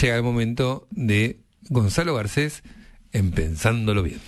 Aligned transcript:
llega 0.00 0.16
el 0.16 0.22
momento 0.22 0.86
de 0.90 1.40
Gonzalo 1.68 2.14
Garcés 2.14 2.62
en 3.12 3.32
Pensándolo 3.32 4.02
Bien. 4.02 4.20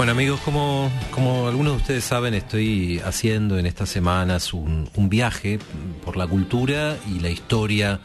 Bueno 0.00 0.12
amigos, 0.12 0.40
como, 0.40 0.90
como 1.10 1.46
algunos 1.46 1.74
de 1.74 1.76
ustedes 1.76 2.04
saben, 2.04 2.32
estoy 2.32 3.02
haciendo 3.04 3.58
en 3.58 3.66
estas 3.66 3.90
semanas 3.90 4.54
un, 4.54 4.88
viaje 5.10 5.58
por 6.02 6.16
la 6.16 6.26
cultura 6.26 6.96
y 7.06 7.20
la 7.20 7.28
historia 7.28 8.00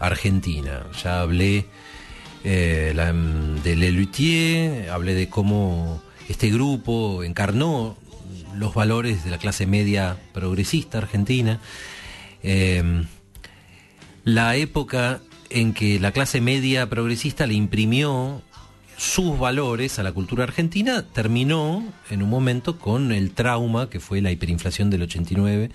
argentina. 0.00 0.88
Ya 1.04 1.20
hablé 1.20 1.66
eh, 2.42 2.92
de 3.62 3.76
Lelutier, 3.76 4.90
hablé 4.90 5.14
de 5.14 5.28
cómo 5.28 6.02
este 6.28 6.50
grupo 6.50 7.22
encarnó 7.22 7.96
los 8.56 8.74
valores 8.74 9.22
de 9.22 9.30
la 9.30 9.38
clase 9.38 9.68
media 9.68 10.16
progresista 10.32 10.98
argentina. 10.98 11.60
Em, 12.42 13.06
la 14.24 14.56
época 14.56 15.20
en 15.48 15.74
que 15.74 16.00
la 16.00 16.10
clase 16.10 16.40
media 16.40 16.90
progresista 16.90 17.46
le 17.46 17.54
imprimió 17.54 18.42
sus 18.96 19.38
valores 19.38 19.98
a 19.98 20.02
la 20.02 20.12
cultura 20.12 20.44
argentina 20.44 21.02
terminó 21.02 21.84
en 22.10 22.22
un 22.22 22.30
momento 22.30 22.78
con 22.78 23.12
el 23.12 23.32
trauma 23.32 23.90
que 23.90 24.00
fue 24.00 24.20
la 24.20 24.30
hiperinflación 24.30 24.88
del 24.90 25.02
89 25.02 25.70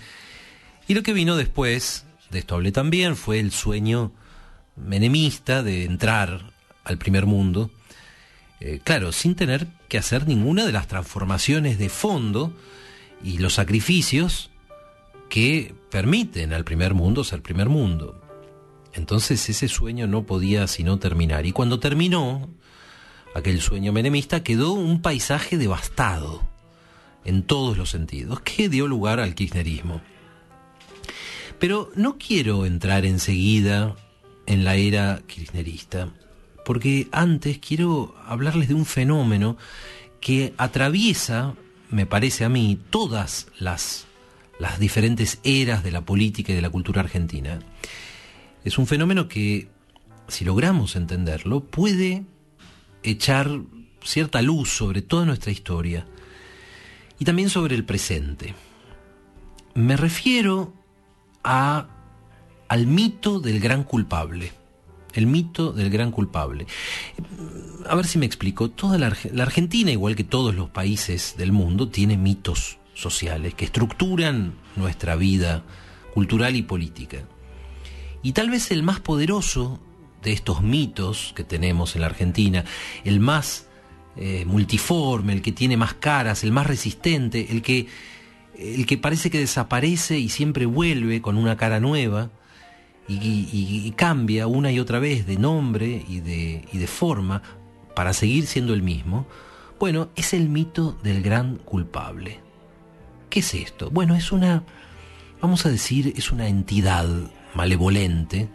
y 0.88 0.94
lo 0.94 1.02
que 1.02 1.12
vino 1.12 1.36
después, 1.36 2.04
de 2.30 2.40
esto 2.40 2.56
hablé 2.56 2.72
también, 2.72 3.16
fue 3.16 3.38
el 3.38 3.52
sueño 3.52 4.12
menemista 4.76 5.62
de 5.62 5.84
entrar 5.84 6.52
al 6.84 6.98
primer 6.98 7.26
mundo, 7.26 7.70
eh, 8.60 8.80
claro, 8.82 9.12
sin 9.12 9.34
tener 9.34 9.68
que 9.88 9.98
hacer 9.98 10.26
ninguna 10.26 10.66
de 10.66 10.72
las 10.72 10.88
transformaciones 10.88 11.78
de 11.78 11.88
fondo 11.88 12.52
y 13.22 13.38
los 13.38 13.54
sacrificios 13.54 14.50
que 15.28 15.74
permiten 15.90 16.52
al 16.52 16.64
primer 16.64 16.94
mundo 16.94 17.24
ser 17.24 17.42
primer 17.42 17.68
mundo. 17.68 18.20
Entonces 18.92 19.48
ese 19.48 19.68
sueño 19.68 20.06
no 20.06 20.24
podía 20.24 20.66
sino 20.66 20.98
terminar. 20.98 21.46
Y 21.46 21.52
cuando 21.52 21.78
terminó, 21.80 22.50
aquel 23.34 23.60
sueño 23.60 23.92
menemista, 23.92 24.42
quedó 24.42 24.72
un 24.72 25.00
paisaje 25.00 25.56
devastado 25.56 26.42
en 27.24 27.42
todos 27.42 27.76
los 27.76 27.90
sentidos, 27.90 28.40
que 28.40 28.68
dio 28.68 28.86
lugar 28.86 29.20
al 29.20 29.34
kirchnerismo. 29.34 30.00
Pero 31.58 31.90
no 31.94 32.18
quiero 32.18 32.66
entrar 32.66 33.04
enseguida 33.04 33.94
en 34.46 34.64
la 34.64 34.74
era 34.74 35.22
kirchnerista, 35.26 36.10
porque 36.64 37.08
antes 37.12 37.58
quiero 37.58 38.14
hablarles 38.26 38.68
de 38.68 38.74
un 38.74 38.84
fenómeno 38.84 39.56
que 40.20 40.54
atraviesa, 40.56 41.54
me 41.90 42.06
parece 42.06 42.44
a 42.44 42.48
mí, 42.48 42.78
todas 42.90 43.48
las, 43.58 44.06
las 44.58 44.78
diferentes 44.78 45.38
eras 45.44 45.84
de 45.84 45.92
la 45.92 46.00
política 46.00 46.52
y 46.52 46.56
de 46.56 46.62
la 46.62 46.70
cultura 46.70 47.00
argentina. 47.00 47.60
Es 48.64 48.78
un 48.78 48.86
fenómeno 48.86 49.28
que, 49.28 49.68
si 50.28 50.44
logramos 50.44 50.96
entenderlo, 50.96 51.64
puede 51.64 52.24
echar 53.02 53.50
cierta 54.02 54.42
luz 54.42 54.70
sobre 54.70 55.02
toda 55.02 55.24
nuestra 55.24 55.52
historia 55.52 56.06
y 57.18 57.24
también 57.24 57.50
sobre 57.50 57.74
el 57.74 57.84
presente. 57.84 58.54
Me 59.74 59.96
refiero 59.96 60.72
a, 61.44 61.88
al 62.68 62.86
mito 62.86 63.40
del 63.40 63.60
gran 63.60 63.84
culpable. 63.84 64.52
El 65.12 65.26
mito 65.26 65.72
del 65.72 65.90
gran 65.90 66.10
culpable. 66.10 66.66
A 67.86 67.94
ver 67.94 68.06
si 68.06 68.18
me 68.18 68.26
explico. 68.26 68.70
Toda 68.70 68.98
la, 68.98 69.14
la 69.32 69.42
Argentina, 69.42 69.90
igual 69.90 70.16
que 70.16 70.24
todos 70.24 70.54
los 70.54 70.70
países 70.70 71.36
del 71.36 71.52
mundo, 71.52 71.88
tiene 71.88 72.16
mitos 72.16 72.78
sociales 72.94 73.54
que 73.54 73.66
estructuran 73.66 74.54
nuestra 74.76 75.16
vida 75.16 75.64
cultural 76.14 76.56
y 76.56 76.62
política. 76.62 77.24
Y 78.22 78.32
tal 78.32 78.50
vez 78.50 78.70
el 78.70 78.82
más 78.82 79.00
poderoso 79.00 79.80
de 80.22 80.32
estos 80.32 80.62
mitos 80.62 81.32
que 81.34 81.44
tenemos 81.44 81.94
en 81.94 82.02
la 82.02 82.08
Argentina, 82.08 82.64
el 83.04 83.20
más 83.20 83.66
eh, 84.16 84.44
multiforme, 84.44 85.32
el 85.32 85.42
que 85.42 85.52
tiene 85.52 85.76
más 85.76 85.94
caras, 85.94 86.44
el 86.44 86.52
más 86.52 86.66
resistente, 86.66 87.48
el 87.50 87.62
que, 87.62 87.86
el 88.58 88.86
que 88.86 88.98
parece 88.98 89.30
que 89.30 89.38
desaparece 89.38 90.18
y 90.18 90.28
siempre 90.28 90.66
vuelve 90.66 91.22
con 91.22 91.36
una 91.36 91.56
cara 91.56 91.80
nueva 91.80 92.30
y, 93.08 93.92
cambia 93.96 94.46
una 94.46 94.72
y 94.72 94.80
otra 94.80 94.98
vez 94.98 95.26
de 95.26 95.36
nombre 95.36 96.04
y 96.08 96.20
de, 96.20 96.64
y 96.72 96.78
de 96.78 96.86
forma 96.86 97.42
para 97.94 98.12
seguir 98.12 98.46
siendo 98.46 98.74
el 98.74 98.82
mismo, 98.82 99.26
bueno, 99.78 100.10
es 100.16 100.32
el 100.32 100.48
mito 100.48 100.98
del 101.02 101.22
gran 101.22 101.56
culpable. 101.56 102.40
¿Qué 103.28 103.40
es 103.40 103.54
esto? 103.54 103.90
Bueno, 103.90 104.14
es 104.14 104.32
una, 104.32 104.62
vamos 105.40 105.66
a 105.66 105.70
decir, 105.70 106.12
es 106.16 106.30
una 106.30 106.48
entidad 106.48 107.06
malevolente, 107.54 108.48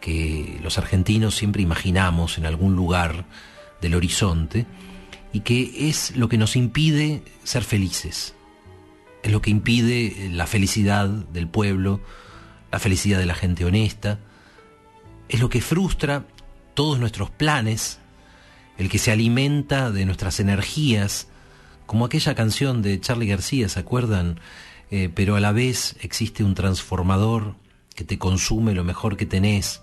que 0.00 0.58
los 0.62 0.78
argentinos 0.78 1.34
siempre 1.34 1.62
imaginamos 1.62 2.38
en 2.38 2.46
algún 2.46 2.74
lugar 2.74 3.26
del 3.80 3.94
horizonte 3.94 4.66
y 5.32 5.40
que 5.40 5.88
es 5.88 6.16
lo 6.16 6.28
que 6.28 6.38
nos 6.38 6.56
impide 6.56 7.22
ser 7.44 7.62
felices, 7.62 8.34
es 9.22 9.30
lo 9.30 9.42
que 9.42 9.50
impide 9.50 10.30
la 10.32 10.46
felicidad 10.46 11.08
del 11.08 11.48
pueblo, 11.48 12.00
la 12.72 12.78
felicidad 12.78 13.18
de 13.18 13.26
la 13.26 13.34
gente 13.34 13.64
honesta, 13.64 14.18
es 15.28 15.40
lo 15.40 15.48
que 15.48 15.60
frustra 15.60 16.26
todos 16.74 16.98
nuestros 16.98 17.30
planes, 17.30 17.98
el 18.78 18.88
que 18.88 18.98
se 18.98 19.12
alimenta 19.12 19.90
de 19.90 20.06
nuestras 20.06 20.40
energías, 20.40 21.28
como 21.86 22.04
aquella 22.04 22.34
canción 22.34 22.82
de 22.82 23.00
Charlie 23.00 23.26
García, 23.26 23.68
¿se 23.68 23.80
acuerdan? 23.80 24.40
Eh, 24.90 25.10
pero 25.14 25.36
a 25.36 25.40
la 25.40 25.52
vez 25.52 25.96
existe 26.00 26.42
un 26.42 26.54
transformador 26.54 27.54
que 27.94 28.04
te 28.04 28.18
consume 28.18 28.74
lo 28.74 28.82
mejor 28.82 29.16
que 29.16 29.26
tenés, 29.26 29.82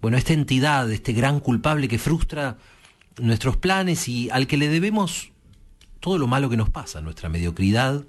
bueno, 0.00 0.16
esta 0.16 0.32
entidad, 0.32 0.90
este 0.90 1.12
gran 1.12 1.40
culpable 1.40 1.88
que 1.88 1.98
frustra 1.98 2.58
nuestros 3.18 3.56
planes 3.56 4.08
y 4.08 4.30
al 4.30 4.46
que 4.46 4.56
le 4.56 4.68
debemos 4.68 5.30
todo 6.00 6.18
lo 6.18 6.26
malo 6.26 6.50
que 6.50 6.56
nos 6.56 6.70
pasa, 6.70 7.00
nuestra 7.00 7.28
mediocridad, 7.28 8.04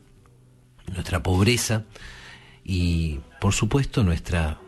nuestra 0.92 1.24
pobreza 1.24 1.86
y, 2.64 3.20
por 3.40 3.54
supuesto, 3.54 4.04
nuestra 4.04 4.60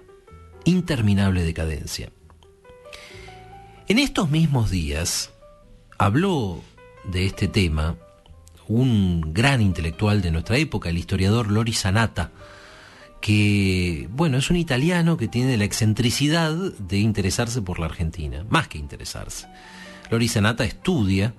interminable 0.63 1.43
decadencia. 1.43 2.11
En 3.87 3.99
estos 3.99 4.29
mismos 4.29 4.69
días 4.69 5.31
habló 5.97 6.61
de 7.05 7.25
este 7.25 7.47
tema 7.47 7.95
un 8.67 9.33
gran 9.33 9.61
intelectual 9.61 10.21
de 10.21 10.31
nuestra 10.31 10.57
época, 10.57 10.89
el 10.89 10.97
historiador 10.97 11.51
Lori 11.51 11.73
Sanata, 11.73 12.31
que, 13.21 14.07
bueno, 14.11 14.37
es 14.37 14.49
un 14.49 14.57
italiano 14.57 15.17
que 15.17 15.27
tiene 15.27 15.57
la 15.57 15.63
excentricidad 15.63 16.53
de 16.53 16.99
interesarse 16.99 17.61
por 17.61 17.79
la 17.79 17.87
Argentina, 17.87 18.45
más 18.49 18.67
que 18.67 18.77
interesarse. 18.77 19.47
Lori 20.09 20.27
Sanata 20.27 20.63
estudia 20.63 21.33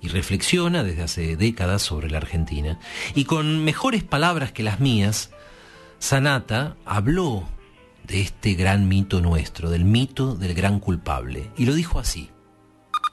y 0.00 0.08
reflexiona 0.08 0.82
desde 0.82 1.02
hace 1.02 1.36
décadas 1.36 1.82
sobre 1.82 2.10
la 2.10 2.18
Argentina. 2.18 2.78
Y 3.14 3.24
con 3.24 3.64
mejores 3.64 4.02
palabras 4.04 4.52
que 4.52 4.62
las 4.62 4.80
mías, 4.80 5.30
Sanata 5.98 6.76
habló 6.84 7.48
de 8.06 8.20
este 8.20 8.54
gran 8.54 8.86
mito 8.86 9.20
nuestro, 9.20 9.70
del 9.70 9.84
mito 9.84 10.34
del 10.34 10.54
gran 10.54 10.78
culpable, 10.78 11.50
y 11.56 11.64
lo 11.64 11.74
dijo 11.74 11.98
así 11.98 12.30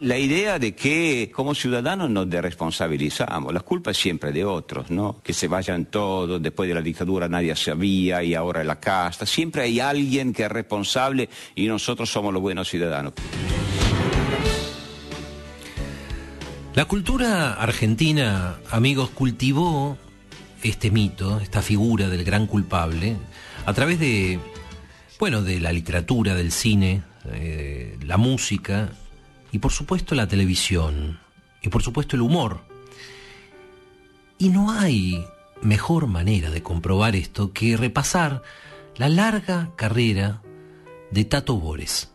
la 0.02 0.18
idea 0.18 0.58
de 0.58 0.74
que 0.74 1.32
como 1.32 1.54
ciudadanos 1.54 2.10
nos 2.10 2.28
responsabilizamos, 2.28 3.54
la 3.54 3.60
culpa 3.60 3.92
es 3.92 3.98
siempre 3.98 4.32
de 4.32 4.44
otros, 4.44 4.90
¿no? 4.90 5.22
Que 5.22 5.32
se 5.32 5.48
vayan 5.48 5.86
todos, 5.86 6.42
después 6.42 6.68
de 6.68 6.74
la 6.74 6.82
dictadura 6.82 7.30
nadie 7.30 7.56
sabía 7.56 8.24
y 8.24 8.34
ahora 8.34 8.64
la 8.64 8.80
casta, 8.80 9.28
siempre 9.28 9.62
hay 9.62 9.80
alguien 9.80 10.34
que 10.34 10.44
es 10.44 10.52
responsable 10.52 11.30
y 11.54 11.68
nosotros 11.68 12.10
somos 12.10 12.34
los 12.34 12.42
buenos 12.42 12.68
ciudadanos. 12.68 13.14
La 16.74 16.86
cultura 16.86 17.54
argentina, 17.54 18.56
amigos, 18.72 19.12
cultivó 19.12 20.00
este 20.64 20.90
mito, 20.90 21.40
esta 21.40 21.62
figura 21.62 22.10
del 22.10 22.24
gran 22.24 22.48
culpable, 22.48 23.18
a 23.68 23.74
través 23.74 24.00
de, 24.00 24.40
bueno, 25.20 25.44
de 25.44 25.60
la 25.60 25.72
literatura, 25.72 26.34
del 26.34 26.52
cine, 26.52 27.04
eh, 27.34 28.00
la 28.04 28.18
música 28.18 28.94
y 29.52 29.60
por 29.60 29.72
supuesto 29.72 30.16
la 30.16 30.28
televisión, 30.28 31.20
y 31.62 31.70
por 31.70 31.84
supuesto 31.84 32.16
el 32.16 32.22
humor. 32.22 32.62
Y 34.38 34.50
no 34.50 34.72
hay 34.72 35.26
mejor 35.62 36.08
manera 36.08 36.50
de 36.50 36.64
comprobar 36.64 37.16
esto 37.16 37.54
que 37.54 37.78
repasar 37.78 38.42
la 38.96 39.10
larga 39.10 39.72
carrera 39.76 40.42
de 41.12 41.26
Tato 41.26 41.56
Bores. 41.58 42.12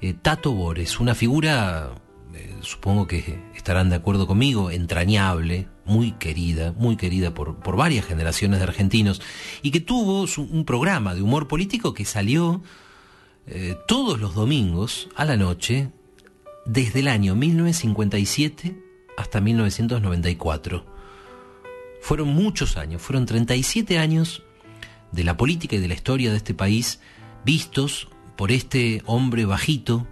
Eh, 0.00 0.14
Tato 0.14 0.52
Bores, 0.52 1.00
una 1.00 1.14
figura 1.14 1.94
eh, 2.34 2.56
supongo 2.60 3.06
que 3.06 3.42
estarán 3.54 3.90
de 3.90 3.96
acuerdo 3.96 4.26
conmigo, 4.26 4.70
entrañable, 4.70 5.68
muy 5.84 6.12
querida, 6.12 6.72
muy 6.76 6.96
querida 6.96 7.34
por, 7.34 7.56
por 7.56 7.76
varias 7.76 8.06
generaciones 8.06 8.60
de 8.60 8.64
argentinos, 8.64 9.20
y 9.62 9.70
que 9.72 9.80
tuvo 9.80 10.26
un 10.36 10.64
programa 10.64 11.14
de 11.14 11.22
humor 11.22 11.48
político 11.48 11.92
que 11.92 12.04
salió 12.04 12.62
eh, 13.46 13.76
todos 13.88 14.20
los 14.20 14.34
domingos 14.34 15.08
a 15.16 15.24
la 15.24 15.36
noche 15.36 15.90
desde 16.72 17.00
el 17.00 17.08
año 17.08 17.34
1957 17.34 18.80
hasta 19.16 19.40
1994. 19.40 20.86
Fueron 22.00 22.28
muchos 22.28 22.76
años, 22.76 23.02
fueron 23.02 23.26
37 23.26 23.98
años 23.98 24.44
de 25.10 25.24
la 25.24 25.36
política 25.36 25.74
y 25.74 25.80
de 25.80 25.88
la 25.88 25.94
historia 25.94 26.30
de 26.30 26.36
este 26.36 26.54
país 26.54 27.00
vistos 27.44 28.08
por 28.36 28.52
este 28.52 29.02
hombre 29.06 29.46
bajito, 29.46 30.06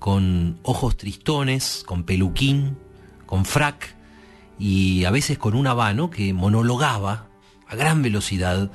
con 0.00 0.58
ojos 0.64 0.96
tristones, 0.96 1.84
con 1.86 2.02
peluquín, 2.02 2.76
con 3.24 3.44
frac 3.44 3.94
y 4.58 5.04
a 5.04 5.12
veces 5.12 5.38
con 5.38 5.54
un 5.54 5.68
habano 5.68 6.10
que 6.10 6.34
monologaba 6.34 7.28
a 7.68 7.76
gran 7.76 8.02
velocidad 8.02 8.72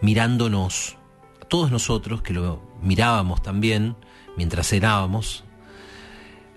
mirándonos, 0.00 0.96
a 1.42 1.44
todos 1.44 1.70
nosotros 1.70 2.22
que 2.22 2.32
lo 2.32 2.62
mirábamos 2.80 3.42
también 3.42 3.96
mientras 4.36 4.68
cenábamos 4.68 5.44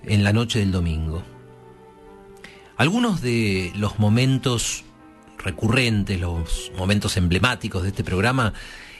en 0.05 0.23
la 0.23 0.33
noche 0.33 0.59
del 0.59 0.71
domingo. 0.71 1.23
Algunos 2.77 3.21
de 3.21 3.71
los 3.75 3.99
momentos 3.99 4.83
recurrentes, 5.37 6.19
los 6.19 6.71
momentos 6.77 7.17
emblemáticos 7.17 7.83
de 7.83 7.89
este 7.89 8.03
programa 8.03 8.53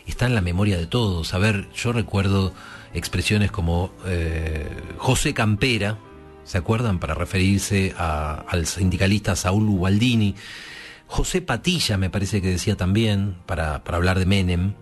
están 0.07 0.30
en 0.30 0.36
la 0.36 0.42
memoria 0.42 0.77
de 0.77 0.88
todos. 0.88 1.33
A 1.33 1.38
ver, 1.38 1.69
yo 1.74 1.92
recuerdo 1.94 2.53
expresiones 2.94 3.51
como 3.51 3.92
eh, 4.06 4.69
José 4.98 5.33
Campera, 5.33 5.98
¿se 6.44 6.57
acuerdan? 6.57 7.00
Para 7.00 7.13
referirse 7.13 7.94
al 7.97 8.65
sindicalista 8.65 9.36
Saúl 9.36 9.69
Ubaldini. 9.69 10.36
José 11.07 11.42
Patilla 11.42 11.97
me 11.97 12.09
parece 12.09 12.42
que 12.42 12.50
decía 12.50 12.75
también, 12.77 13.38
para, 13.45 13.81
hablar 13.86 14.18
de 14.19 14.25
Menem. 14.25 14.74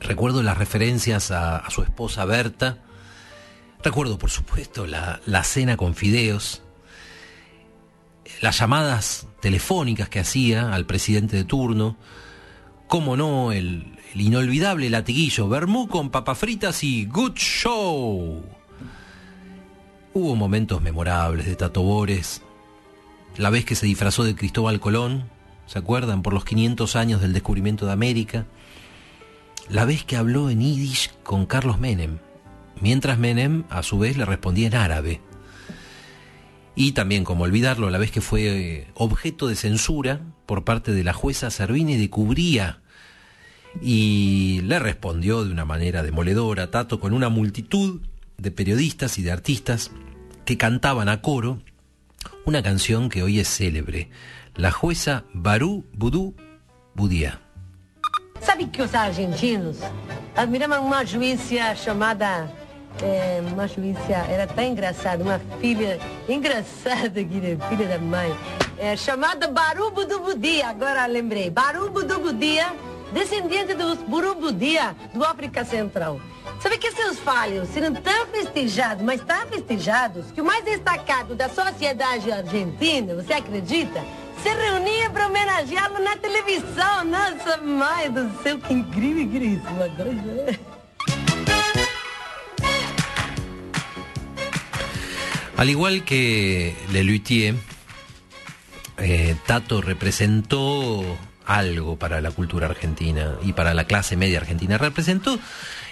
Recuerdo 0.00 0.42
las 0.42 0.56
referencias 0.56 1.30
a, 1.30 1.68
su 1.70 1.82
esposa 1.82 2.24
Berta. 2.24 2.78
Recuerdo, 3.82 4.18
por 4.18 4.30
supuesto, 4.30 4.86
la, 4.86 5.20
la 5.26 5.42
cena 5.44 5.76
con 5.76 5.94
fideos. 5.94 6.62
Las 8.40 8.58
llamadas 8.58 9.26
telefónicas 9.40 10.08
que 10.08 10.20
hacía 10.20 10.72
al 10.72 10.86
presidente 10.86 11.36
de 11.36 11.44
turno. 11.44 11.96
Cómo 12.86 13.16
no, 13.16 13.52
el, 13.52 13.98
el 14.14 14.20
inolvidable 14.20 14.90
latiguillo, 14.90 15.48
vermú 15.48 15.88
con 15.88 16.10
papas 16.10 16.38
fritas 16.38 16.82
y 16.82 17.06
good 17.06 17.34
show. 17.34 18.42
Hubo 20.12 20.34
momentos 20.34 20.82
memorables 20.82 21.46
de 21.46 21.54
Tato 21.54 21.82
Bores, 21.82 22.42
la 23.36 23.50
vez 23.50 23.64
que 23.64 23.76
se 23.76 23.86
disfrazó 23.86 24.24
de 24.24 24.34
Cristóbal 24.34 24.80
Colón, 24.80 25.30
¿se 25.66 25.78
acuerdan? 25.78 26.22
Por 26.22 26.34
los 26.34 26.44
500 26.44 26.96
años 26.96 27.20
del 27.20 27.32
descubrimiento 27.32 27.86
de 27.86 27.92
América. 27.92 28.46
La 29.68 29.84
vez 29.84 30.04
que 30.04 30.16
habló 30.16 30.50
en 30.50 30.60
yiddish 30.60 31.12
con 31.22 31.46
Carlos 31.46 31.78
Menem, 31.78 32.18
mientras 32.80 33.18
Menem 33.18 33.64
a 33.70 33.82
su 33.82 33.98
vez 33.98 34.16
le 34.16 34.24
respondía 34.24 34.66
en 34.68 34.74
árabe. 34.74 35.20
Y 36.74 36.92
también, 36.92 37.24
como 37.24 37.44
olvidarlo, 37.44 37.90
la 37.90 37.98
vez 37.98 38.10
que 38.10 38.20
fue 38.20 38.46
eh, 38.46 38.86
objeto 38.94 39.48
de 39.48 39.56
censura 39.56 40.20
por 40.46 40.64
parte 40.64 40.92
de 40.92 41.04
la 41.04 41.12
jueza 41.12 41.50
Servini 41.50 41.96
de 41.96 42.10
Cubría 42.10 42.80
y 43.80 44.60
le 44.62 44.78
respondió 44.78 45.44
de 45.44 45.52
una 45.52 45.64
manera 45.64 46.02
demoledora 46.02 46.70
Tato 46.70 46.98
con 46.98 47.12
una 47.12 47.28
multitud 47.28 48.00
de 48.38 48.50
periodistas 48.50 49.18
y 49.18 49.22
de 49.22 49.32
artistas 49.32 49.90
que 50.44 50.56
cantaban 50.56 51.08
a 51.08 51.20
coro 51.22 51.60
una 52.44 52.62
canción 52.62 53.08
que 53.08 53.22
hoy 53.22 53.38
es 53.38 53.48
célebre, 53.48 54.10
la 54.56 54.70
jueza 54.70 55.24
Barú 55.32 55.84
Budú 55.92 56.34
Budía. 56.94 57.40
Sabe 58.40 58.70
que 58.70 58.82
os 58.82 58.94
argentinos 58.94 59.76
admiravam 60.34 60.86
uma 60.86 61.04
juíza 61.04 61.74
chamada 61.74 62.50
é, 63.02 63.40
juíza, 63.66 64.00
era 64.28 64.46
tão 64.46 64.64
engraçada, 64.64 65.22
uma 65.22 65.40
filha 65.60 65.98
engraçada, 66.28 67.20
filha 67.68 67.86
da 67.88 67.98
mãe, 67.98 68.36
é, 68.78 68.96
chamada 68.96 69.48
Barubo 69.48 70.04
do 70.04 70.20
Budia, 70.20 70.68
agora 70.68 71.06
lembrei, 71.06 71.50
Barubo 71.50 72.02
do 72.02 72.18
Budia 72.18 72.72
descendente 73.12 73.74
dos 73.74 73.98
Burubudia 73.98 74.96
do 75.12 75.24
África 75.24 75.64
Central. 75.64 76.20
Sabe 76.60 76.78
que 76.78 76.92
seus 76.92 77.18
falhos 77.18 77.68
serão 77.70 77.94
tão 77.94 78.26
festejados, 78.26 79.02
mas 79.02 79.20
tão 79.22 79.46
festejados, 79.46 80.30
que 80.30 80.40
o 80.40 80.44
mais 80.44 80.64
destacado 80.64 81.34
da 81.34 81.48
sociedade 81.48 82.30
argentina, 82.30 83.14
você 83.14 83.32
acredita? 83.32 84.00
Se 84.42 84.48
reunia 84.48 85.10
para 85.10 85.26
homenageá-lo 85.26 86.02
na 86.02 86.16
televisão. 86.16 87.04
Nossa, 87.04 87.58
mãe 87.58 88.10
do 88.10 88.30
céu, 88.42 88.58
que 88.58 88.72
incrível 88.72 89.28
que 89.28 89.38
isso, 89.38 90.79
Al 95.60 95.68
igual 95.68 96.04
que 96.04 96.74
Lelutier, 96.90 97.54
eh, 98.96 99.36
Tato 99.44 99.82
representó 99.82 101.04
algo 101.44 101.98
para 101.98 102.22
la 102.22 102.30
cultura 102.30 102.66
argentina 102.66 103.34
y 103.42 103.52
para 103.52 103.74
la 103.74 103.84
clase 103.84 104.16
media 104.16 104.38
argentina. 104.38 104.78
Representó, 104.78 105.38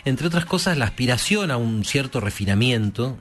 entre 0.06 0.26
otras 0.26 0.47
cosas, 0.47 0.79
la 0.79 0.87
aspiración 0.87 1.50
a 1.50 1.59
un 1.59 1.85
cierto 1.85 2.19
refinamiento, 2.19 3.19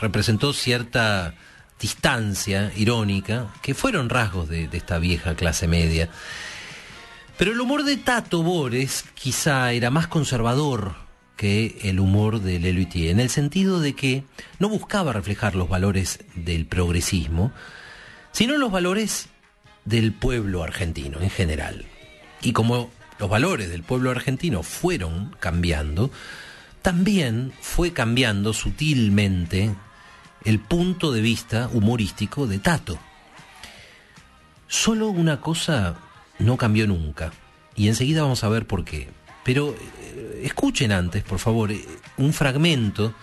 representó 0.00 0.54
cierta 0.54 1.34
distancia 1.78 2.72
irónica, 2.74 3.48
que 3.60 3.74
fueron 3.74 4.08
rasgos 4.08 4.48
de, 4.48 4.70
esta 4.72 4.98
vieja 4.98 5.34
clase 5.34 5.68
media. 5.68 6.08
Pero 7.36 7.52
el 7.52 7.60
humor 7.60 7.84
de 7.84 7.98
Tato 7.98 8.42
Bores 8.42 9.04
quizá 9.12 9.70
era 9.72 9.90
más 9.90 10.06
conservador 10.06 11.07
que 11.38 11.78
el 11.84 12.00
humor 12.00 12.42
de 12.42 12.58
Leluitier, 12.58 13.10
en 13.10 13.20
el 13.20 13.30
sentido 13.30 13.78
de 13.80 13.94
que 13.94 14.24
no 14.58 14.68
buscaba 14.68 15.12
reflejar 15.12 15.54
los 15.54 15.68
valores 15.68 16.18
del 16.34 16.66
progresismo, 16.66 17.52
sino 18.32 18.58
los 18.58 18.72
valores 18.72 19.28
del 19.84 20.12
pueblo 20.12 20.64
argentino 20.64 21.20
en 21.20 21.30
general. 21.30 21.86
Y 22.42 22.52
como 22.52 22.90
los 23.20 23.30
valores 23.30 23.70
del 23.70 23.84
pueblo 23.84 24.10
argentino 24.10 24.64
fueron 24.64 25.36
cambiando, 25.38 26.10
también 26.82 27.52
fue 27.60 27.92
cambiando 27.92 28.52
sutilmente 28.52 29.72
el 30.44 30.58
punto 30.58 31.12
de 31.12 31.20
vista 31.20 31.70
humorístico 31.72 32.48
de 32.48 32.58
Tato. 32.58 32.98
Solo 34.66 35.08
una 35.08 35.40
cosa 35.40 35.98
no 36.40 36.56
cambió 36.56 36.88
nunca, 36.88 37.32
y 37.76 37.86
enseguida 37.86 38.22
vamos 38.22 38.42
a 38.42 38.48
ver 38.48 38.66
por 38.66 38.84
qué. 38.84 39.08
Pero 39.44 39.76
escuchen 40.42 40.92
antes, 40.92 41.22
por 41.22 41.38
favor, 41.38 41.72
eh, 41.72 41.84
un 42.16 42.32
fragmento 42.32 43.14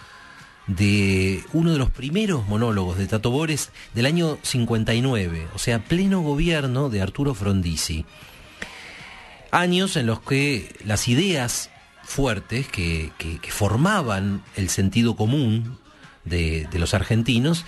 de 0.67 1.43
uno 1.53 1.71
de 1.73 1.77
los 1.77 1.91
primeros 1.91 2.47
monólogos 2.47 2.97
de 2.97 3.07
Tato 3.07 3.29
Bores 3.29 3.71
del 3.93 4.07
año 4.07 4.39
59, 4.41 5.47
o 5.53 5.59
sea, 5.59 5.79
pleno 5.79 6.21
gobierno 6.21 6.89
de 6.89 7.01
Arturo 7.01 7.35
Frondizi. 7.35 8.05
Años 9.51 9.95
en 9.95 10.07
los 10.07 10.21
que 10.21 10.75
las 10.83 11.07
ideas 11.07 11.69
fuertes 12.03 12.67
que, 12.67 13.11
formaban 13.49 14.43
el 14.55 14.69
sentido 14.69 15.15
común 15.15 15.77
de, 16.23 16.67
los 16.73 16.93
argentinos, 16.93 17.65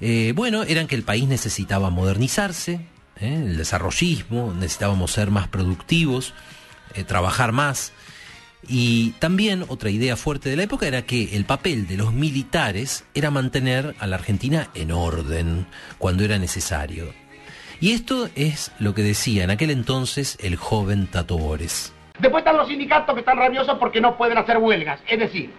eh, 0.00 0.32
bueno, 0.34 0.62
eran 0.62 0.86
que 0.86 0.94
el 0.94 1.02
país 1.02 1.28
necesitaba 1.28 1.90
modernizarse, 1.90 2.80
¿eh? 3.20 3.34
el 3.34 3.56
desarrollismo, 3.56 4.54
necesitábamos 4.54 5.12
ser 5.12 5.30
más 5.30 5.48
productivos, 5.48 6.34
trabajar 7.06 7.52
más, 7.52 7.92
y 8.66 9.12
también 9.12 9.64
otra 9.68 9.90
idea 9.90 10.16
fuerte 10.16 10.50
de 10.50 10.56
la 10.56 10.64
época 10.64 10.86
era 10.86 11.02
que 11.02 11.36
el 11.36 11.44
papel 11.44 11.86
de 11.86 11.96
los 11.96 12.12
militares 12.12 13.06
era 13.14 13.30
mantener 13.30 13.94
a 14.00 14.06
la 14.06 14.16
Argentina 14.16 14.68
en 14.74 14.90
orden 14.90 15.66
cuando 15.98 16.24
era 16.24 16.38
necesario. 16.38 17.12
Y 17.80 17.92
esto 17.92 18.28
es 18.34 18.72
lo 18.80 18.94
que 18.94 19.02
decía 19.02 19.44
en 19.44 19.50
aquel 19.50 19.70
entonces 19.70 20.36
el 20.42 20.56
joven 20.56 21.06
Tato 21.06 21.38
Bores. 21.38 21.94
Después 22.18 22.40
están 22.40 22.56
los 22.56 22.66
sindicatos 22.66 23.14
que 23.14 23.20
están 23.20 23.38
rabiosos 23.38 23.78
porque 23.78 24.00
no 24.00 24.16
pueden 24.16 24.36
hacer 24.36 24.58
huelgas. 24.58 24.98
Es 25.06 25.20
decir, 25.20 25.52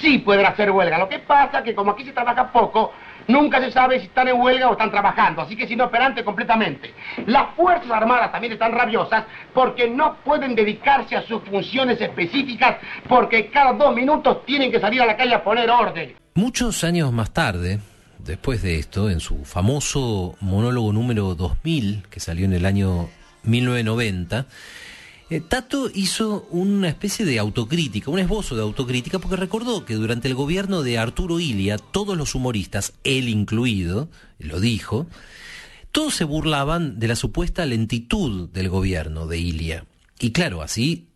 sí 0.00 0.18
pueden 0.18 0.46
hacer 0.46 0.70
huelga. 0.70 0.98
Lo 0.98 1.08
que 1.08 1.18
pasa 1.18 1.58
es 1.58 1.64
que 1.64 1.74
como 1.74 1.90
aquí 1.90 2.04
se 2.04 2.12
trabaja 2.12 2.52
poco, 2.52 2.92
nunca 3.28 3.60
se 3.60 3.70
sabe 3.70 4.00
si 4.00 4.06
están 4.06 4.28
en 4.28 4.40
huelga 4.40 4.68
o 4.68 4.72
están 4.72 4.90
trabajando, 4.90 5.42
así 5.42 5.56
que 5.56 5.76
no 5.76 5.84
operante 5.84 6.24
completamente. 6.24 6.94
Las 7.26 7.54
Fuerzas 7.54 7.90
Armadas 7.90 8.32
también 8.32 8.52
están 8.52 8.72
rabiosas 8.72 9.24
porque 9.52 9.88
no 9.88 10.16
pueden 10.24 10.54
dedicarse 10.54 11.16
a 11.16 11.22
sus 11.22 11.42
funciones 11.42 12.00
específicas 12.00 12.76
porque 13.08 13.50
cada 13.50 13.72
dos 13.72 13.94
minutos 13.94 14.44
tienen 14.46 14.70
que 14.70 14.80
salir 14.80 15.02
a 15.02 15.06
la 15.06 15.16
calle 15.16 15.34
a 15.34 15.44
poner 15.44 15.70
orden. 15.70 16.14
Muchos 16.34 16.84
años 16.84 17.12
más 17.12 17.32
tarde, 17.32 17.80
después 18.18 18.62
de 18.62 18.78
esto, 18.78 19.10
en 19.10 19.20
su 19.20 19.44
famoso 19.44 20.36
monólogo 20.40 20.92
número 20.92 21.34
2000, 21.34 22.04
que 22.10 22.20
salió 22.20 22.44
en 22.44 22.52
el 22.52 22.66
año 22.66 23.08
1990, 23.44 24.46
Eh, 25.28 25.40
Tato 25.40 25.90
hizo 25.92 26.46
una 26.50 26.88
especie 26.88 27.26
de 27.26 27.40
autocrítica, 27.40 28.12
un 28.12 28.20
esbozo 28.20 28.54
de 28.54 28.62
autocrítica, 28.62 29.18
porque 29.18 29.34
recordó 29.34 29.84
que 29.84 29.94
durante 29.94 30.28
el 30.28 30.36
gobierno 30.36 30.82
de 30.82 30.98
Arturo 30.98 31.40
Ilia, 31.40 31.78
todos 31.78 32.16
los 32.16 32.36
humoristas, 32.36 32.92
él 33.02 33.28
incluido, 33.28 34.08
lo 34.38 34.60
dijo, 34.60 35.08
todos 35.90 36.14
se 36.14 36.22
burlaban 36.22 37.00
de 37.00 37.08
la 37.08 37.16
supuesta 37.16 37.66
lentitud 37.66 38.48
del 38.50 38.68
gobierno 38.68 39.26
de 39.26 39.38
Ilia. 39.38 39.86
Y 40.20 40.30
claro, 40.30 40.62
así 40.62 41.08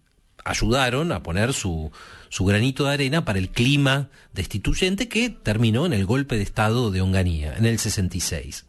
ayudaron 0.45 1.13
a 1.13 1.23
poner 1.23 1.53
su, 1.53 1.93
su 2.31 2.45
granito 2.45 2.87
de 2.87 2.95
arena 2.95 3.25
para 3.25 3.39
el 3.39 3.51
clima 3.51 4.09
destituyente 4.33 5.09
que 5.09 5.31
terminó 5.31 5.87
en 5.87 5.93
el 5.93 6.05
golpe 6.05 6.37
de 6.37 6.43
Estado 6.43 6.91
de 6.91 7.01
Onganía, 7.01 7.55
en 7.57 7.65
el 7.65 7.79
66. 7.79 8.65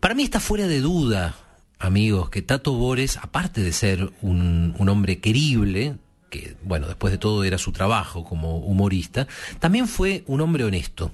Para 0.00 0.14
mí 0.14 0.22
está 0.22 0.38
fuera 0.38 0.66
de 0.66 0.80
duda 0.80 1.34
amigos, 1.78 2.30
que 2.30 2.42
Tato 2.42 2.72
Bores, 2.72 3.16
aparte 3.16 3.62
de 3.62 3.72
ser 3.72 4.12
un, 4.20 4.74
hombre 4.88 5.20
querible, 5.20 5.96
que 6.30 6.56
bueno, 6.62 6.86
después 6.86 7.12
de 7.12 7.18
todo 7.18 7.44
era 7.44 7.58
su 7.58 7.72
trabajo 7.72 8.24
como 8.24 8.58
humorista, 8.58 9.26
también 9.60 9.88
fue 9.88 10.24
un 10.26 10.40
hombre 10.40 10.64
honesto. 10.64 11.12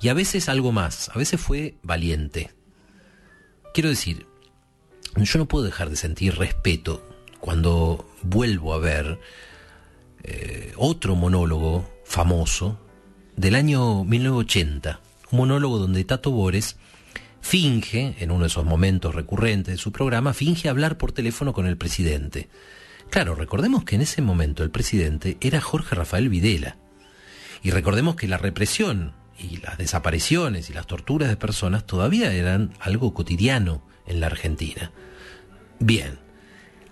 Y 0.00 0.08
a 0.08 0.14
veces 0.14 0.48
algo 0.48 0.72
más, 0.72 1.10
a 1.10 1.18
veces 1.18 1.40
fue 1.40 1.76
valiente. 1.82 2.50
Quiero 3.74 3.88
decir, 3.88 4.26
yo 5.16 5.38
no 5.38 5.46
puedo 5.46 5.64
dejar 5.64 5.90
de 5.90 5.96
sentir 5.96 6.36
respeto 6.36 7.06
cuando 7.38 8.08
vuelvo 8.22 8.74
a 8.74 8.78
ver 8.78 9.20
eh, 10.22 10.72
otro 10.76 11.14
monólogo 11.14 11.88
famoso 12.04 12.78
del 13.36 13.54
año 13.54 14.04
1980, 14.04 15.00
un 15.30 15.38
monólogo 15.38 15.78
donde 15.78 16.04
Tato 16.04 16.30
Bores 16.30 16.76
finge, 17.42 18.14
en 18.20 18.30
uno 18.30 18.44
de 18.44 18.46
esos 18.46 18.64
momentos 18.64 19.14
recurrentes 19.14 19.74
de 19.74 19.78
su 19.78 19.92
programa, 19.92 20.32
finge 20.32 20.70
hablar 20.70 20.96
por 20.96 21.12
teléfono 21.12 21.52
con 21.52 21.66
el 21.66 21.76
presidente. 21.76 22.48
Claro, 23.10 23.34
recordemos 23.34 23.84
que 23.84 23.96
en 23.96 24.00
ese 24.00 24.22
momento 24.22 24.62
el 24.62 24.70
presidente 24.70 25.36
era 25.42 25.60
Jorge 25.60 25.94
Rafael 25.94 26.30
Videla. 26.30 26.76
Y 27.62 27.70
recordemos 27.70 28.16
que 28.16 28.28
la 28.28 28.38
represión 28.38 29.12
y 29.38 29.58
las 29.58 29.76
desapariciones 29.76 30.70
y 30.70 30.72
las 30.72 30.86
torturas 30.86 31.28
de 31.28 31.36
personas 31.36 31.84
todavía 31.84 32.32
eran 32.32 32.72
algo 32.80 33.12
cotidiano 33.12 33.82
en 34.06 34.20
la 34.20 34.28
Argentina. 34.28 34.92
Bien, 35.78 36.18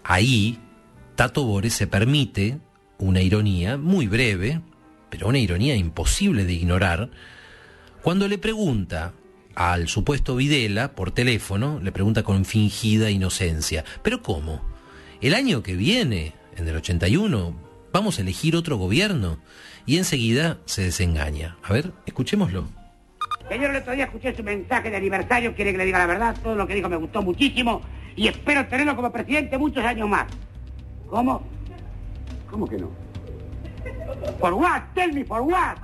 ahí 0.02 0.58
Tato 1.14 1.44
Bores 1.44 1.74
se 1.74 1.86
permite 1.86 2.58
una 2.98 3.22
ironía 3.22 3.78
muy 3.78 4.08
breve, 4.08 4.60
pero 5.10 5.28
una 5.28 5.38
ironía 5.38 5.74
imposible 5.76 6.44
de 6.44 6.52
ignorar, 6.52 7.10
cuando 8.02 8.28
le 8.28 8.38
pregunta 8.38 9.12
al 9.60 9.88
supuesto 9.88 10.36
Videla 10.36 10.92
por 10.92 11.10
teléfono, 11.10 11.80
le 11.82 11.92
pregunta 11.92 12.22
con 12.22 12.46
fingida 12.46 13.10
inocencia, 13.10 13.84
¿pero 14.02 14.22
cómo? 14.22 14.62
El 15.20 15.34
año 15.34 15.62
que 15.62 15.74
viene, 15.74 16.32
en 16.56 16.66
el 16.66 16.76
81, 16.76 17.54
vamos 17.92 18.18
a 18.18 18.22
elegir 18.22 18.56
otro 18.56 18.78
gobierno 18.78 19.36
y 19.84 19.98
enseguida 19.98 20.56
se 20.64 20.84
desengaña. 20.84 21.58
A 21.62 21.74
ver, 21.74 21.92
escuchémoslo. 22.06 22.68
Señor, 23.50 23.72
el 23.72 23.82
otro 23.82 23.92
día 23.92 24.04
escuché 24.04 24.34
su 24.34 24.42
mensaje 24.42 24.88
de 24.88 24.96
aniversario, 24.96 25.54
quiere 25.54 25.72
que 25.72 25.78
le 25.78 25.84
diga 25.84 25.98
la 25.98 26.06
verdad, 26.06 26.34
todo 26.42 26.54
lo 26.54 26.66
que 26.66 26.74
dijo 26.74 26.88
me 26.88 26.96
gustó 26.96 27.20
muchísimo 27.20 27.82
y 28.16 28.28
espero 28.28 28.66
tenerlo 28.66 28.96
como 28.96 29.12
presidente 29.12 29.58
muchos 29.58 29.84
años 29.84 30.08
más. 30.08 30.24
¿Cómo? 31.06 31.42
¿Cómo 32.50 32.66
que 32.66 32.78
no? 32.78 32.90
¿Por 34.40 34.54
what? 34.54 34.84
Tell 34.94 35.12
me, 35.12 35.22
¿por 35.22 35.42
what? 35.42 35.76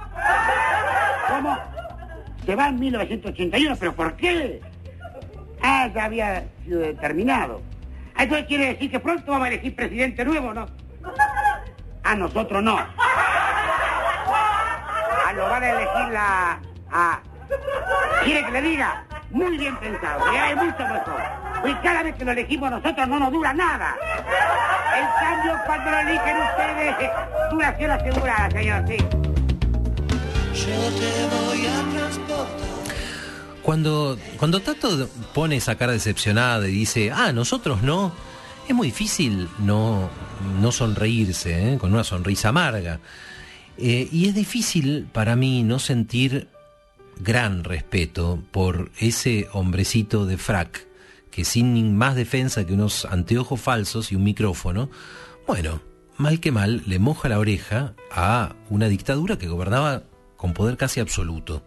Se 2.47 2.55
va 2.55 2.69
en 2.69 2.79
1981, 2.79 3.77
¿pero 3.79 3.93
por 3.93 4.15
qué? 4.15 4.61
Ah, 5.61 5.91
ya 5.93 6.05
había 6.05 6.45
sido 6.65 6.79
determinado. 6.79 7.61
Ah, 8.15 8.23
Entonces 8.23 8.47
quiere 8.47 8.67
decir 8.69 8.89
que 8.89 9.01
pronto 9.01 9.33
vamos 9.33 9.47
a 9.47 9.49
elegir 9.49 9.75
presidente 9.75 10.25
nuevo, 10.25 10.55
¿no? 10.55 10.67
A 12.05 12.15
nosotros 12.15 12.63
no. 12.63 12.79
Ah, 15.27 15.33
lo 15.35 15.43
van 15.49 15.63
a 15.65 15.71
elegir 15.71 16.13
la... 16.13 16.61
A... 16.93 17.21
¿Quiere 18.25 18.47
que 18.47 18.53
le 18.53 18.63
diga? 18.63 19.05
Muy 19.31 19.59
bien 19.59 19.77
pensado, 19.79 20.33
ya 20.33 20.51
es 20.51 20.57
mucho 20.57 20.87
mejor. 20.87 21.21
Y 21.65 21.75
cada 21.83 22.05
vez 22.05 22.15
que 22.15 22.25
lo 22.25 22.31
elegimos 22.31 22.71
nosotros 22.71 23.09
no 23.09 23.19
nos 23.19 23.33
dura 23.33 23.53
nada. 23.53 23.97
En 24.97 25.07
cambio, 25.21 25.59
cuando 25.67 25.91
lo 25.91 25.99
eligen 25.99 26.37
ustedes, 26.37 26.95
duración 27.51 27.91
asegurada, 27.91 28.51
señor, 28.51 28.85
sí. 28.87 28.99
Cuando, 33.67 34.17
cuando 34.39 34.61
Tato 34.61 35.09
pone 35.35 35.57
esa 35.57 35.75
cara 35.75 35.91
decepcionada 35.91 36.69
y 36.69 36.71
dice, 36.71 37.11
ah, 37.11 37.33
nosotros 37.33 37.83
no, 37.83 38.13
es 38.69 38.73
muy 38.73 38.87
difícil 38.87 39.49
no, 39.59 40.09
no 40.61 40.71
sonreírse, 40.71 41.73
¿eh? 41.73 41.77
con 41.77 41.93
una 41.93 42.05
sonrisa 42.05 42.51
amarga. 42.51 43.01
Eh, 43.77 44.09
y 44.13 44.29
es 44.29 44.37
difícil 44.37 45.09
para 45.13 45.35
mí 45.35 45.65
no 45.65 45.81
sentir 45.81 46.47
gran 47.19 47.65
respeto 47.65 48.41
por 48.53 48.93
ese 49.01 49.49
hombrecito 49.53 50.27
de 50.27 50.39
frac 50.39 50.87
que 51.33 51.45
sin 51.45 51.97
más 51.97 52.15
defensa 52.15 52.65
que 52.65 52.73
unos 52.73 53.05
anteojos 53.05 53.61
falsos 53.61 54.13
y 54.13 54.15
un 54.15 54.23
micrófono, 54.23 54.91
bueno, 55.45 55.81
mal 56.19 56.39
que 56.39 56.53
mal 56.53 56.85
le 56.87 57.01
moja 57.01 57.29
la 57.29 57.41
oreja 57.41 57.95
a 58.13 58.55
una 58.71 58.87
dictadura 58.87 59.39
que 59.39 59.49
gobernaba 59.49 60.05
con 60.37 60.53
poder 60.53 60.77
casi 60.77 61.01
absoluto. 61.01 61.65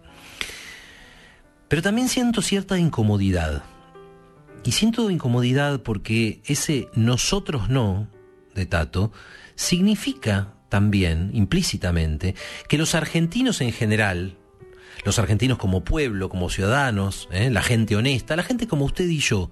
Pero 1.70 1.82
también 1.82 2.10
siento 2.10 2.42
cierta 2.42 2.78
incomodidad. 2.78 3.64
Y 4.66 4.72
siento 4.74 5.10
incomodidad 5.10 5.82
porque 5.82 6.42
ese 6.46 6.90
nosotros 6.94 7.70
no 7.70 8.10
de 8.54 8.66
Tato 8.66 9.12
significa 9.56 10.54
también, 10.68 11.32
implícitamente, 11.34 12.36
que 12.68 12.78
los 12.78 12.94
argentinos 12.96 13.62
en 13.62 13.72
general, 13.72 14.38
los 15.06 15.18
argentinos 15.18 15.58
como 15.58 15.84
pueblo, 15.84 16.30
como 16.30 16.50
ciudadanos, 16.50 17.30
¿eh? 17.32 17.50
la 17.50 17.62
gente 17.62 17.96
honesta, 17.96 18.36
la 18.36 18.44
gente 18.44 18.68
como 18.68 18.86
usted 18.86 19.08
y 19.08 19.20
yo, 19.20 19.50